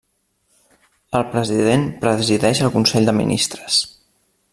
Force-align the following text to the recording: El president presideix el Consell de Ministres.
El 1.19 1.25
president 1.35 1.85
presideix 2.05 2.63
el 2.69 2.73
Consell 2.79 3.07
de 3.11 3.15
Ministres. 3.19 3.79